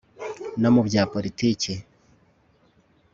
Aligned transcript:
no 0.61 0.69
mu 0.75 0.81
bya 0.87 1.03
politiki 1.13 1.73